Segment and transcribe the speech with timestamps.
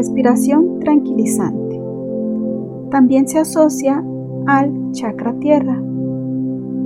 [0.00, 1.78] respiración tranquilizante.
[2.90, 4.02] También se asocia
[4.46, 5.78] al chakra tierra.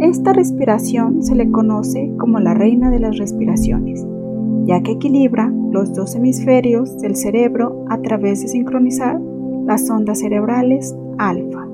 [0.00, 4.04] Esta respiración se le conoce como la reina de las respiraciones,
[4.64, 9.20] ya que equilibra los dos hemisferios del cerebro a través de sincronizar
[9.64, 11.68] las ondas cerebrales alfa,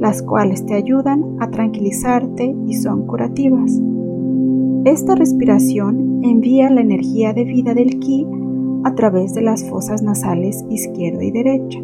[0.00, 3.80] las cuales te ayudan a tranquilizarte y son curativas.
[4.84, 8.26] Esta respiración envía la energía de vida del ki
[8.84, 11.80] a través de las fosas nasales izquierda y derecha.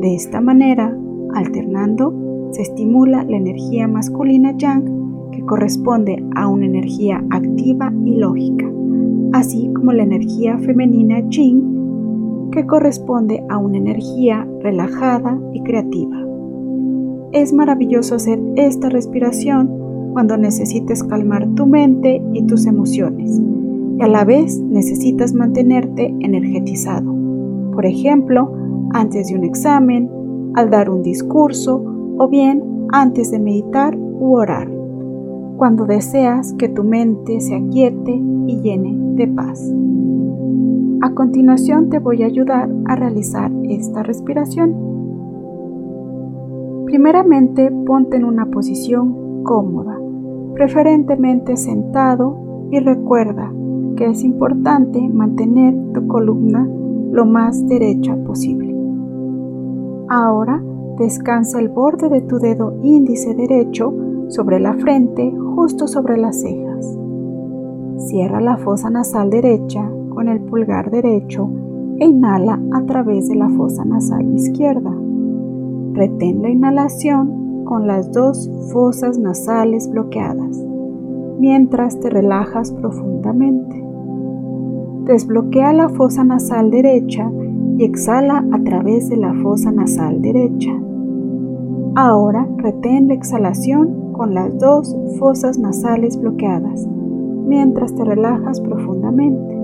[0.00, 0.96] De esta manera,
[1.34, 8.70] alternando, se estimula la energía masculina yang que corresponde a una energía activa y lógica,
[9.32, 16.16] así como la energía femenina yin que corresponde a una energía relajada y creativa.
[17.32, 19.70] Es maravilloso hacer esta respiración
[20.12, 23.40] cuando necesites calmar tu mente y tus emociones
[24.00, 27.14] y a la vez necesitas mantenerte energetizado.
[27.72, 28.50] Por ejemplo,
[28.94, 30.10] antes de un examen,
[30.54, 31.84] al dar un discurso
[32.18, 34.70] o bien antes de meditar u orar,
[35.58, 38.12] cuando deseas que tu mente se aquiete
[38.46, 39.70] y llene de paz.
[41.02, 44.74] A continuación te voy a ayudar a realizar esta respiración.
[46.86, 49.98] Primeramente ponte en una posición cómoda,
[50.54, 53.52] preferentemente sentado y recuerda
[54.06, 56.68] es importante mantener tu columna
[57.12, 58.74] lo más derecha posible.
[60.08, 60.62] Ahora
[60.98, 63.92] descansa el borde de tu dedo índice derecho
[64.28, 66.98] sobre la frente justo sobre las cejas.
[68.08, 71.48] Cierra la fosa nasal derecha con el pulgar derecho
[71.98, 74.92] e inhala a través de la fosa nasal izquierda.
[75.92, 80.64] Retén la inhalación con las dos fosas nasales bloqueadas
[81.40, 83.89] mientras te relajas profundamente.
[85.04, 87.30] Desbloquea la fosa nasal derecha
[87.78, 90.72] y exhala a través de la fosa nasal derecha.
[91.94, 96.86] Ahora retén la exhalación con las dos fosas nasales bloqueadas
[97.46, 99.56] mientras te relajas profundamente.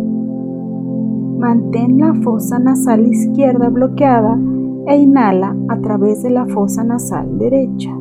[1.39, 4.39] Mantén la fosa nasal izquierda bloqueada
[4.87, 7.95] e inhala a través de la fosa nasal derecha.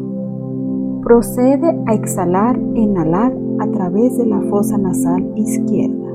[1.03, 6.14] Procede a exhalar e inhalar a través de la fosa nasal izquierda.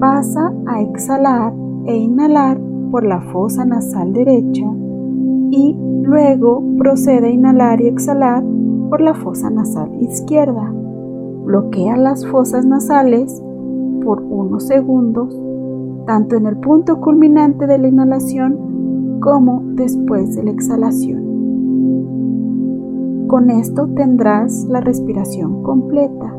[0.00, 1.54] Pasa a exhalar
[1.86, 4.66] e inhalar por la fosa nasal derecha
[5.50, 8.44] y luego procede a inhalar y exhalar
[8.90, 10.70] por la fosa nasal izquierda.
[11.44, 13.42] Bloquea las fosas nasales
[14.04, 15.34] por unos segundos,
[16.06, 21.24] tanto en el punto culminante de la inhalación como después de la exhalación.
[23.28, 26.34] Con esto tendrás la respiración completa.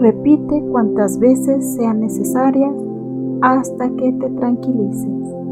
[0.00, 2.72] Repite cuantas veces sean necesarias
[3.42, 5.47] hasta que te tranquilices.